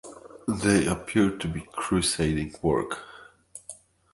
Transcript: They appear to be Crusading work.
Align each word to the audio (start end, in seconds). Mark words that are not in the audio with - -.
They 0.47 0.87
appear 0.87 1.29
to 1.37 1.47
be 1.47 1.61
Crusading 1.73 2.55
work. 2.63 3.03